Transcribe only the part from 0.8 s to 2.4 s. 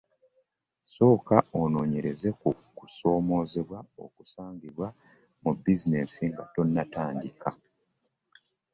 sooka onoonyereze